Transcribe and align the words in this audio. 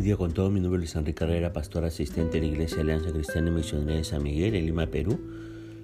bendiga 0.00 0.16
con 0.16 0.32
todo. 0.32 0.50
Mi 0.50 0.60
nombre 0.60 0.82
es 0.82 0.96
Enrique 0.96 1.18
Carrera, 1.18 1.52
pastor 1.52 1.84
asistente 1.84 2.40
de 2.40 2.46
la 2.46 2.52
Iglesia 2.54 2.80
Alianza 2.80 3.12
Cristiana 3.12 3.50
y 3.50 3.52
Misionera 3.52 3.98
de 3.98 4.04
San 4.04 4.22
Miguel, 4.22 4.54
en 4.54 4.64
Lima, 4.64 4.86
Perú. 4.86 5.20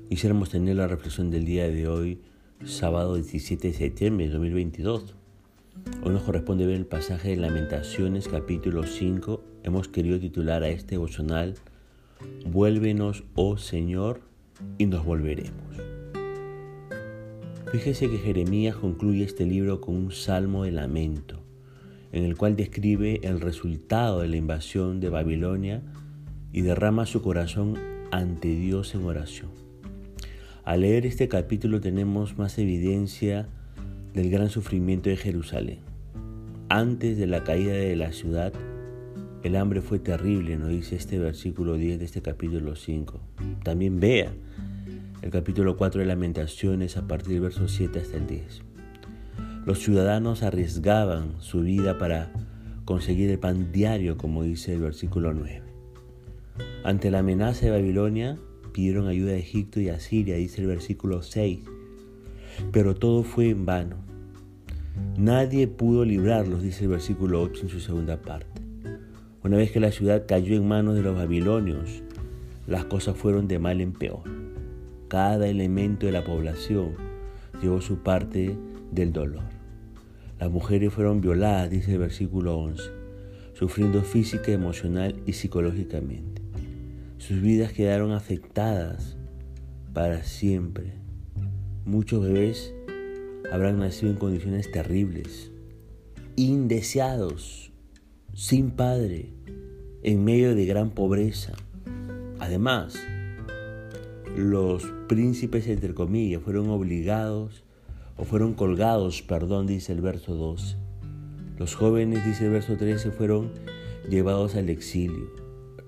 Quisiéramos 0.09 0.49
tener 0.49 0.77
la 0.77 0.87
reflexión 0.87 1.31
del 1.31 1.45
día 1.45 1.69
de 1.69 1.87
hoy, 1.87 2.23
sábado 2.65 3.17
17 3.17 3.69
de 3.69 3.75
septiembre 3.75 4.25
de 4.29 4.33
2022. 4.33 5.15
Hoy 6.03 6.13
nos 6.15 6.23
corresponde 6.23 6.65
ver 6.65 6.77
el 6.77 6.87
pasaje 6.87 7.29
de 7.29 7.37
Lamentaciones, 7.37 8.27
capítulo 8.27 8.85
5. 8.85 9.45
Hemos 9.65 9.89
querido 9.89 10.19
titular 10.19 10.63
a 10.63 10.71
este 10.71 10.93
devocional, 10.93 11.53
Vuélvenos, 12.47 13.23
oh 13.35 13.59
Señor, 13.59 14.23
y 14.79 14.87
nos 14.87 15.05
volveremos. 15.05 15.77
Fíjese 17.71 18.09
que 18.09 18.17
Jeremías 18.17 18.77
concluye 18.77 19.25
este 19.25 19.45
libro 19.45 19.83
con 19.83 19.95
un 19.95 20.11
salmo 20.11 20.65
de 20.65 20.73
lamento 20.73 21.46
en 22.17 22.25
el 22.25 22.35
cual 22.35 22.57
describe 22.57 23.21
el 23.25 23.43
resultado 23.43 24.21
de 24.21 24.29
la 24.29 24.37
invasión 24.37 25.01
de 25.01 25.11
Babilonia 25.11 25.83
y 26.51 26.63
derrama 26.63 27.05
su 27.05 27.21
corazón 27.21 27.75
ante 28.11 28.49
Dios 28.49 28.95
en 28.95 29.05
oración. 29.05 29.51
Al 30.65 30.81
leer 30.81 31.05
este 31.05 31.29
capítulo 31.29 31.79
tenemos 31.83 32.39
más 32.39 32.59
evidencia 32.59 33.49
del 34.15 34.31
gran 34.31 34.49
sufrimiento 34.49 35.11
de 35.11 35.19
Jerusalén. 35.19 35.81
Antes 36.71 37.19
de 37.19 37.27
la 37.27 37.45
caída 37.45 37.75
de 37.75 37.97
la 37.97 38.13
ciudad, 38.13 38.55
el 39.43 39.55
hambre 39.55 39.83
fue 39.83 39.99
terrible, 39.99 40.57
nos 40.57 40.71
dice 40.71 40.97
este 40.97 41.19
versículo 41.19 41.75
10 41.75 41.99
de 41.99 42.07
este 42.07 42.23
capítulo 42.23 42.77
5. 42.77 43.21
También 43.63 44.01
vea 44.01 44.33
el 45.21 45.31
capítulo 45.31 45.77
4 45.77 46.01
de 46.01 46.07
Lamentaciones 46.07 46.97
a 46.97 47.07
partir 47.07 47.35
del 47.35 47.43
verso 47.43 47.69
7 47.69 47.99
hasta 47.99 48.17
el 48.17 48.27
10. 48.27 48.66
Los 49.67 49.81
ciudadanos 49.81 50.45
arriesgaban 50.45 51.41
su 51.41 51.63
vida 51.63 51.99
para 51.99 52.31
conseguir 52.85 53.33
el 53.33 53.41
pan 53.41 53.73
diario, 53.73 54.17
como 54.17 54.45
dice 54.45 54.75
el 54.75 54.81
versículo 54.81 55.35
9. 55.35 55.61
Ante 56.85 57.11
la 57.11 57.19
amenaza 57.19 57.67
de 57.67 57.73
Babilonia, 57.73 58.39
pidieron 58.73 59.09
ayuda 59.09 59.33
a 59.33 59.37
Egipto 59.37 59.81
y 59.81 59.89
a 59.89 59.99
Siria, 59.99 60.37
dice 60.37 60.61
el 60.61 60.69
versículo 60.69 61.21
6. 61.21 61.59
Pero 62.71 62.95
todo 62.95 63.25
fue 63.25 63.51
en 63.51 63.67
vano. 63.67 63.97
Nadie 65.19 65.67
pudo 65.67 66.05
librarlos, 66.05 66.63
dice 66.63 66.85
el 66.85 66.91
versículo 66.91 67.43
8 67.43 67.63
en 67.65 67.69
su 67.69 67.81
segunda 67.81 68.23
parte. 68.23 68.63
Una 69.43 69.57
vez 69.57 69.73
que 69.73 69.81
la 69.81 69.91
ciudad 69.91 70.27
cayó 70.29 70.55
en 70.55 70.69
manos 70.69 70.95
de 70.95 71.03
los 71.03 71.17
babilonios, 71.17 72.05
las 72.69 72.85
cosas 72.85 73.17
fueron 73.17 73.49
de 73.49 73.59
mal 73.59 73.81
en 73.81 73.93
peor. 73.93 74.23
Cada 75.09 75.49
elemento 75.49 76.07
de 76.07 76.13
la 76.13 76.23
población 76.23 76.93
llevó 77.61 77.81
su 77.81 78.05
parte 78.05 78.57
del 78.93 79.13
dolor. 79.13 79.56
Las 80.39 80.51
mujeres 80.51 80.93
fueron 80.93 81.23
violadas, 81.23 81.71
dice 81.71 81.93
el 81.93 81.99
versículo 81.99 82.59
11, 82.59 82.83
sufriendo 83.55 84.03
física, 84.03 84.53
emocional 84.53 85.23
y 85.25 85.33
psicológicamente. 85.33 86.43
Sus 87.17 87.41
vidas 87.41 87.73
quedaron 87.73 88.13
afectadas 88.13 89.17
para 89.95 90.23
siempre. 90.25 90.93
Muchos 91.87 92.23
bebés 92.23 92.75
habrán 93.51 93.79
nacido 93.79 94.13
en 94.13 94.19
condiciones 94.19 94.71
terribles, 94.71 95.51
indeseados, 96.37 97.73
sin 98.35 98.71
padre, 98.73 99.33
en 100.03 100.23
medio 100.23 100.55
de 100.55 100.67
gran 100.67 100.91
pobreza. 100.91 101.55
Además, 102.41 102.99
los 104.37 104.85
príncipes, 105.09 105.67
entre 105.69 105.95
comillas, 105.95 106.43
fueron 106.43 106.69
obligados 106.69 107.66
o 108.17 108.25
fueron 108.25 108.55
colgados, 108.55 109.23
perdón, 109.23 109.67
dice 109.67 109.93
el 109.93 110.01
verso 110.01 110.35
12. 110.35 110.77
Los 111.59 111.75
jóvenes, 111.75 112.25
dice 112.25 112.47
el 112.47 112.53
verso 112.53 112.77
13, 112.77 113.11
fueron 113.11 113.53
llevados 114.09 114.57
al 114.57 114.69
exilio. 114.69 115.31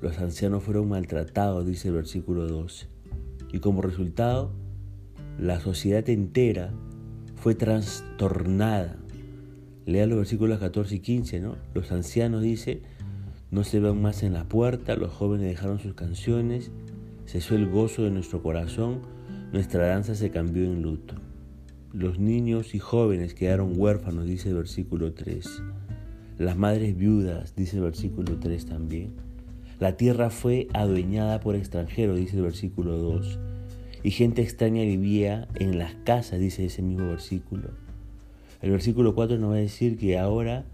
Los 0.01 0.19
ancianos 0.19 0.63
fueron 0.63 0.89
maltratados, 0.89 1.67
dice 1.67 1.89
el 1.89 1.95
versículo 1.95 2.47
12. 2.47 2.87
Y 3.53 3.59
como 3.61 3.83
resultado, 3.83 4.53
la 5.39 5.61
sociedad 5.61 6.09
entera 6.09 6.73
fue 7.37 7.55
trastornada. 7.55 8.97
Lea 9.87 10.07
los 10.07 10.19
versículos 10.19 10.59
14 10.59 10.97
y 10.97 11.01
15, 11.01 11.41
¿no? 11.41 11.57
Los 11.75 11.93
ancianos, 11.93 12.43
dice, 12.43 12.83
no 13.51 13.65
se 13.65 13.81
ven 13.81 14.01
más 14.03 14.23
en 14.23 14.35
la 14.35 14.45
puerta, 14.45 14.97
los 14.97 15.13
jóvenes 15.13 15.47
dejaron 15.47 15.79
sus 15.79 15.95
canciones, 15.95 16.71
cesó 17.27 17.55
el 17.55 17.69
gozo 17.71 18.03
de 18.03 18.11
nuestro 18.11 18.43
corazón, 18.43 19.01
nuestra 19.53 19.87
danza 19.87 20.15
se 20.15 20.31
cambió 20.31 20.65
en 20.65 20.83
luto. 20.83 21.15
Los 21.95 22.19
niños 22.19 22.75
y 22.75 22.81
jóvenes 22.81 23.33
quedaron 23.33 23.73
huérfanos, 23.75 24.27
dice 24.27 24.51
el 24.51 24.57
versículo 24.57 25.15
3. 25.15 25.63
Las 26.37 26.59
madres 26.59 26.95
viudas, 26.95 27.57
dice 27.57 27.79
el 27.79 27.83
versículo 27.85 28.37
3 28.39 28.67
también. 28.67 29.15
La 29.81 29.97
tierra 29.97 30.29
fue 30.29 30.69
adueñada 30.75 31.41
por 31.41 31.57
extranjeros, 31.57 32.19
dice 32.19 32.37
el 32.37 32.43
versículo 32.43 32.99
2. 32.99 33.39
Y 34.03 34.11
gente 34.11 34.43
extraña 34.43 34.83
vivía 34.83 35.49
en 35.55 35.79
las 35.79 35.95
casas, 36.05 36.39
dice 36.39 36.67
ese 36.67 36.83
mismo 36.83 37.09
versículo. 37.09 37.71
El 38.61 38.71
versículo 38.71 39.15
4 39.15 39.39
nos 39.39 39.53
va 39.53 39.55
a 39.55 39.61
decir 39.61 39.97
que 39.97 40.19
ahora 40.19 40.67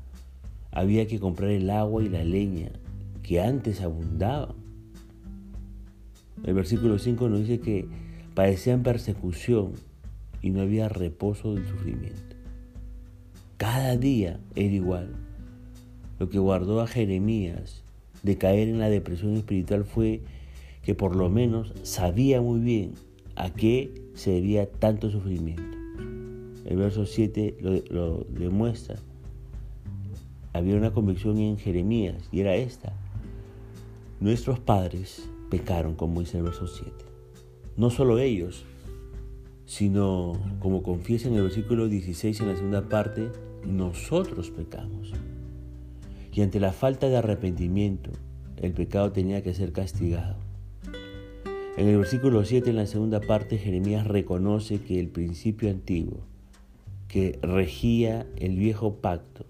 había 0.73 1.07
que 1.07 1.21
comprar 1.21 1.51
el 1.51 1.71
agua 1.71 2.03
y 2.03 2.09
la 2.09 2.25
leña, 2.25 2.73
que 3.23 3.41
antes 3.41 3.83
abundaban. 3.83 4.57
El 6.43 6.55
versículo 6.55 6.99
5 6.99 7.29
nos 7.29 7.39
dice 7.39 7.61
que 7.61 7.87
padecían 8.35 8.83
persecución, 8.83 9.75
y 10.45 10.51
no 10.51 10.61
había 10.61 10.91
reposo 10.91 11.55
del 11.55 11.67
sufrimiento. 11.67 12.37
Cada 13.57 13.97
día 13.97 14.39
era 14.55 14.75
igual. 14.75 15.09
Lo 16.19 16.29
que 16.29 16.39
guardó 16.39 16.83
a 16.83 16.87
Jeremías 16.87 17.83
de 18.23 18.37
caer 18.37 18.69
en 18.69 18.79
la 18.79 18.91
depresión 18.91 19.37
espiritual 19.37 19.87
fue 19.87 20.21
que 20.83 20.95
por 20.95 21.17
lo 21.17 21.31
menos 21.31 21.73
sabía 21.83 22.43
muy 22.43 22.61
bien 22.61 22.93
a 23.37 23.55
qué 23.55 23.91
se 24.13 24.33
debía 24.33 24.71
tanto 24.71 25.11
sufrimiento. 25.11 25.79
El 26.67 26.77
verso 26.77 27.07
7 27.07 27.57
lo, 27.89 28.27
demuestra. 28.29 28.97
Había 30.53 30.77
una 30.77 30.93
convicción 30.93 31.39
en 31.39 31.57
Jeremías 31.57 32.29
y 32.31 32.41
era 32.41 32.55
esta. 32.55 32.93
Nuestros 34.21 34.59
padres 34.59 35.27
pecaron, 35.49 35.95
como 35.95 36.21
dice 36.21 36.37
el 36.37 36.45
verso 36.45 36.67
7. 36.67 36.93
No 37.79 37.89
solo 37.89 38.19
ellos, 38.19 38.67
sino, 39.67 40.35
como 40.61 40.83
confiesa 40.83 41.29
en 41.29 41.35
el 41.35 41.43
versículo 41.43 41.89
16 41.89 42.41
en 42.41 42.49
la 42.49 42.57
segunda 42.57 42.89
parte, 42.89 43.31
nosotros 43.67 44.51
pecamos. 44.51 45.13
Y 46.33 46.43
ante 46.43 46.61
la 46.61 46.73
falta 46.73 47.09
de 47.09 47.17
arrepentimiento, 47.17 48.11
el 48.61 48.73
pecado 48.73 49.13
tenía 49.13 49.43
que 49.43 49.55
ser 49.55 49.73
castigado. 49.73 50.37
En 51.77 51.89
el 51.89 51.99
versículo 51.99 52.45
7, 52.45 52.71
en 52.71 52.77
la 52.77 52.87
segunda 52.87 53.21
parte, 53.21 53.59
Jeremías 53.59 54.07
reconoce 54.07 54.81
que 54.81 55.01
el 55.01 55.09
principio 55.09 55.71
antiguo, 55.71 56.21
que 57.09 57.39
regía 57.43 58.27
el 58.37 58.57
viejo 58.57 58.97
pacto, 58.97 59.47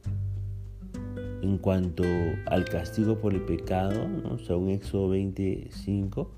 en 1.43 1.59
cuanto 1.59 2.05
al 2.47 2.65
castigo 2.65 3.19
por 3.19 3.35
el 3.35 3.43
pecado, 3.43 4.09
según 4.47 4.71
Éxodo 4.71 5.11
25, 5.11 6.31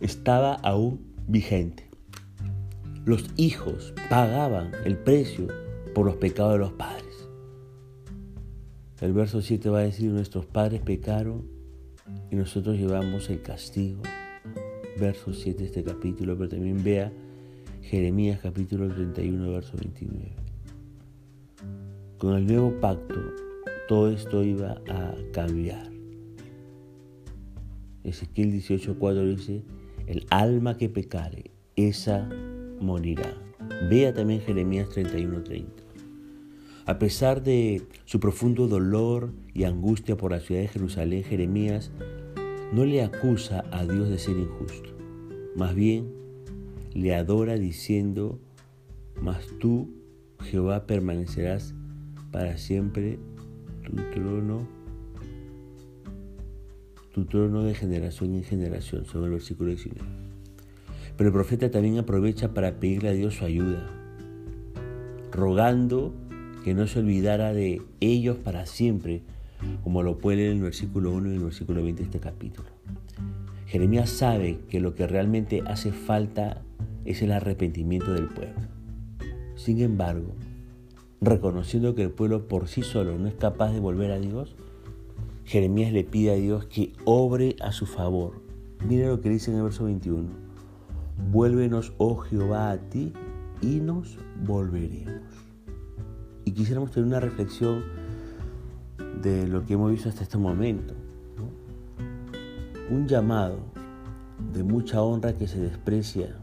estaba 0.00 0.54
aún 0.54 1.00
vigente 1.28 1.87
los 3.08 3.24
hijos 3.38 3.94
pagaban 4.10 4.70
el 4.84 4.98
precio 4.98 5.46
por 5.94 6.04
los 6.04 6.16
pecados 6.16 6.52
de 6.52 6.58
los 6.58 6.72
padres. 6.72 7.26
El 9.00 9.14
verso 9.14 9.40
7 9.40 9.70
va 9.70 9.78
a 9.78 9.82
decir, 9.84 10.10
nuestros 10.10 10.44
padres 10.44 10.82
pecaron 10.82 11.48
y 12.30 12.36
nosotros 12.36 12.76
llevamos 12.76 13.30
el 13.30 13.40
castigo. 13.40 14.02
Verso 15.00 15.32
7 15.32 15.58
de 15.58 15.64
este 15.64 15.82
capítulo, 15.82 16.36
pero 16.36 16.50
también 16.50 16.84
vea 16.84 17.10
Jeremías 17.80 18.40
capítulo 18.42 18.92
31, 18.92 19.52
verso 19.52 19.72
29. 19.78 20.32
Con 22.18 22.34
el 22.36 22.46
nuevo 22.46 22.78
pacto, 22.78 23.18
todo 23.88 24.10
esto 24.10 24.44
iba 24.44 24.82
a 24.86 25.14
cambiar. 25.32 25.90
Ezequiel 28.04 28.52
18:4 28.52 29.34
dice, 29.34 29.62
el 30.06 30.26
alma 30.28 30.76
que 30.76 30.90
pecare, 30.90 31.52
esa 31.74 32.28
morirá. 32.80 33.34
Vea 33.90 34.12
también 34.14 34.40
Jeremías 34.40 34.88
31:30. 34.90 35.66
A 36.86 36.98
pesar 36.98 37.42
de 37.42 37.82
su 38.06 38.18
profundo 38.18 38.66
dolor 38.66 39.32
y 39.52 39.64
angustia 39.64 40.16
por 40.16 40.30
la 40.30 40.40
ciudad 40.40 40.62
de 40.62 40.68
Jerusalén, 40.68 41.22
Jeremías 41.22 41.90
no 42.72 42.84
le 42.84 43.02
acusa 43.02 43.64
a 43.72 43.84
Dios 43.84 44.08
de 44.08 44.18
ser 44.18 44.38
injusto. 44.38 44.90
Más 45.54 45.74
bien, 45.74 46.10
le 46.94 47.14
adora 47.14 47.56
diciendo, 47.56 48.40
mas 49.20 49.46
tú, 49.58 49.90
Jehová, 50.40 50.86
permanecerás 50.86 51.74
para 52.30 52.56
siempre 52.56 53.18
tu 53.84 53.96
trono, 54.12 54.66
tu 57.12 57.24
trono 57.24 57.64
de 57.64 57.74
generación 57.74 58.34
en 58.34 58.44
generación, 58.44 59.04
según 59.04 59.24
el 59.24 59.30
versículo 59.32 59.70
19. 59.70 60.27
Pero 61.18 61.30
el 61.30 61.34
profeta 61.34 61.68
también 61.68 61.98
aprovecha 61.98 62.54
para 62.54 62.78
pedirle 62.78 63.08
a 63.08 63.12
Dios 63.12 63.34
su 63.34 63.44
ayuda, 63.44 63.90
rogando 65.32 66.14
que 66.62 66.74
no 66.74 66.86
se 66.86 67.00
olvidara 67.00 67.52
de 67.52 67.82
ellos 67.98 68.36
para 68.36 68.66
siempre, 68.66 69.22
como 69.82 70.04
lo 70.04 70.18
puede 70.18 70.46
en 70.46 70.58
el 70.58 70.62
versículo 70.62 71.10
1 71.10 71.32
y 71.32 71.34
el 71.34 71.42
versículo 71.42 71.82
20 71.82 72.02
de 72.02 72.06
este 72.06 72.20
capítulo. 72.20 72.68
Jeremías 73.66 74.10
sabe 74.10 74.60
que 74.68 74.78
lo 74.78 74.94
que 74.94 75.08
realmente 75.08 75.64
hace 75.66 75.90
falta 75.90 76.62
es 77.04 77.20
el 77.20 77.32
arrepentimiento 77.32 78.12
del 78.12 78.28
pueblo. 78.28 78.68
Sin 79.56 79.80
embargo, 79.80 80.36
reconociendo 81.20 81.96
que 81.96 82.04
el 82.04 82.10
pueblo 82.10 82.46
por 82.46 82.68
sí 82.68 82.82
solo 82.82 83.18
no 83.18 83.26
es 83.26 83.34
capaz 83.34 83.72
de 83.72 83.80
volver 83.80 84.12
a 84.12 84.20
Dios, 84.20 84.54
Jeremías 85.44 85.92
le 85.92 86.04
pide 86.04 86.30
a 86.30 86.36
Dios 86.36 86.66
que 86.66 86.92
obre 87.04 87.56
a 87.60 87.72
su 87.72 87.86
favor. 87.86 88.40
Mira 88.86 89.08
lo 89.08 89.20
que 89.20 89.30
dice 89.30 89.50
en 89.50 89.56
el 89.56 89.64
verso 89.64 89.86
21. 89.86 90.47
Vuélvenos, 91.30 91.92
oh 91.98 92.16
Jehová, 92.16 92.70
a 92.70 92.78
ti 92.78 93.12
y 93.60 93.80
nos 93.80 94.18
volveremos. 94.46 95.22
Y 96.44 96.52
quisiéramos 96.52 96.90
tener 96.90 97.06
una 97.06 97.20
reflexión 97.20 97.82
de 99.22 99.46
lo 99.46 99.66
que 99.66 99.74
hemos 99.74 99.90
visto 99.90 100.08
hasta 100.08 100.22
este 100.22 100.38
momento 100.38 100.94
un 102.90 103.06
llamado 103.06 103.58
de 104.54 104.62
mucha 104.62 105.02
honra 105.02 105.34
que 105.34 105.46
se 105.46 105.60
desprecia 105.60 106.34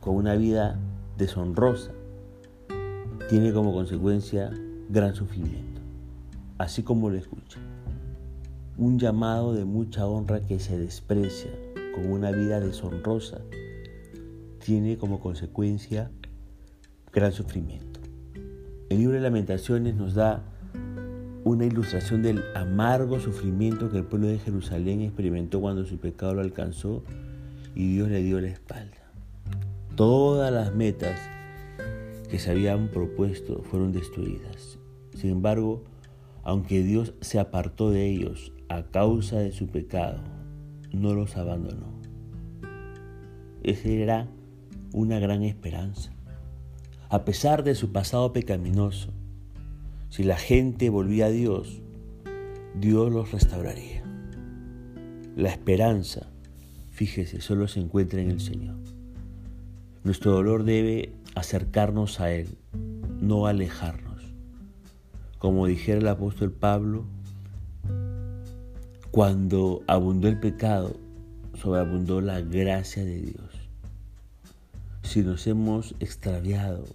con 0.00 0.16
una 0.16 0.34
vida 0.34 0.78
deshonrosa 1.16 1.92
tiene 3.28 3.52
como 3.52 3.72
consecuencia 3.72 4.50
gran 4.90 5.14
sufrimiento, 5.14 5.80
así 6.58 6.82
como 6.82 7.08
lo 7.08 7.16
escucha. 7.16 7.60
Un 8.76 8.98
llamado 8.98 9.54
de 9.54 9.64
mucha 9.64 10.06
honra 10.06 10.40
que 10.40 10.58
se 10.58 10.76
desprecia 10.76 11.52
con 11.94 12.10
una 12.10 12.32
vida 12.32 12.58
deshonrosa 12.58 13.40
tiene 14.64 14.96
como 14.96 15.20
consecuencia 15.20 16.10
gran 17.12 17.32
sufrimiento. 17.32 18.00
El 18.88 18.98
libro 18.98 19.14
de 19.14 19.20
lamentaciones 19.20 19.94
nos 19.94 20.14
da 20.14 20.42
una 21.44 21.66
ilustración 21.66 22.22
del 22.22 22.42
amargo 22.54 23.20
sufrimiento 23.20 23.90
que 23.90 23.98
el 23.98 24.04
pueblo 24.04 24.28
de 24.28 24.38
Jerusalén 24.38 25.02
experimentó 25.02 25.60
cuando 25.60 25.84
su 25.84 25.98
pecado 25.98 26.34
lo 26.34 26.40
alcanzó 26.40 27.04
y 27.74 27.92
Dios 27.92 28.08
le 28.08 28.22
dio 28.22 28.40
la 28.40 28.48
espalda. 28.48 28.96
Todas 29.96 30.50
las 30.50 30.74
metas 30.74 31.20
que 32.30 32.38
se 32.38 32.50
habían 32.50 32.88
propuesto 32.88 33.62
fueron 33.64 33.92
destruidas. 33.92 34.78
Sin 35.14 35.30
embargo, 35.30 35.84
aunque 36.42 36.82
Dios 36.82 37.12
se 37.20 37.38
apartó 37.38 37.90
de 37.90 38.06
ellos 38.06 38.52
a 38.70 38.84
causa 38.84 39.38
de 39.40 39.52
su 39.52 39.66
pecado, 39.66 40.22
no 40.90 41.12
los 41.12 41.36
abandonó. 41.36 41.92
Esa 43.62 43.88
era 43.88 44.28
una 44.94 45.18
gran 45.18 45.42
esperanza. 45.42 46.12
A 47.10 47.24
pesar 47.24 47.64
de 47.64 47.74
su 47.74 47.92
pasado 47.92 48.32
pecaminoso, 48.32 49.12
si 50.08 50.22
la 50.22 50.36
gente 50.36 50.88
volvía 50.88 51.26
a 51.26 51.30
Dios, 51.30 51.82
Dios 52.80 53.12
los 53.12 53.32
restauraría. 53.32 54.04
La 55.36 55.50
esperanza, 55.50 56.28
fíjese, 56.90 57.40
solo 57.40 57.66
se 57.66 57.80
encuentra 57.80 58.20
en 58.20 58.30
el 58.30 58.40
Señor. 58.40 58.76
Nuestro 60.04 60.30
dolor 60.30 60.62
debe 60.62 61.12
acercarnos 61.34 62.20
a 62.20 62.30
Él, 62.30 62.56
no 63.20 63.48
alejarnos. 63.48 64.22
Como 65.38 65.66
dijera 65.66 65.98
el 65.98 66.08
apóstol 66.08 66.52
Pablo, 66.52 67.04
cuando 69.10 69.82
abundó 69.88 70.28
el 70.28 70.38
pecado, 70.38 70.96
sobreabundó 71.54 72.20
la 72.20 72.40
gracia 72.40 73.04
de 73.04 73.20
Dios. 73.20 73.53
Si 75.14 75.22
nos 75.22 75.46
hemos 75.46 75.94
extraviado, 76.00 76.86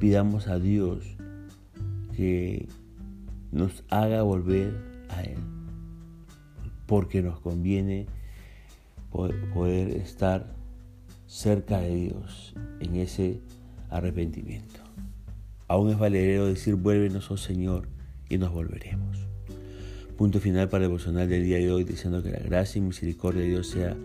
pidamos 0.00 0.48
a 0.48 0.58
Dios 0.58 1.04
que 2.16 2.66
nos 3.52 3.84
haga 3.90 4.22
volver 4.22 4.74
a 5.08 5.22
Él, 5.22 5.38
porque 6.86 7.22
nos 7.22 7.38
conviene 7.38 8.06
poder 9.12 9.90
estar 9.90 10.52
cerca 11.28 11.78
de 11.78 11.94
Dios 11.94 12.54
en 12.80 12.96
ese 12.96 13.38
arrepentimiento. 13.88 14.80
Aún 15.68 15.90
es 15.90 15.98
valedero 16.00 16.46
decir, 16.46 16.74
vuélvenos, 16.74 17.30
oh 17.30 17.36
Señor, 17.36 17.88
y 18.28 18.38
nos 18.38 18.50
volveremos. 18.50 19.16
Punto 20.16 20.40
final 20.40 20.68
para 20.68 20.86
el 20.86 20.90
devocional 20.90 21.28
del 21.28 21.44
día 21.44 21.58
de 21.58 21.70
hoy, 21.70 21.84
diciendo 21.84 22.20
que 22.20 22.32
la 22.32 22.40
gracia 22.40 22.80
y 22.80 22.82
misericordia 22.82 23.42
de 23.42 23.48
Dios 23.48 23.68
sea 23.68 23.96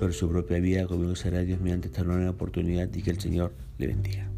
sobre 0.00 0.14
su 0.14 0.30
propia 0.30 0.58
vida, 0.60 0.86
como 0.86 1.14
será 1.14 1.40
Dios 1.40 1.60
mediante 1.60 1.88
esta 1.88 2.02
nueva 2.04 2.30
oportunidad 2.30 2.88
y 2.94 3.02
que 3.02 3.10
el 3.10 3.20
Señor 3.20 3.52
le 3.76 3.86
bendiga. 3.86 4.30